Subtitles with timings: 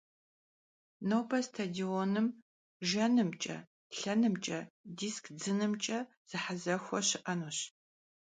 [1.09, 2.27] Nobe stadionım
[2.87, 3.57] jjenımç'e,
[3.95, 4.59] lhenımç'e,
[4.97, 5.97] disk dzınımç'e
[6.29, 7.57] zehezexue şı'enuş.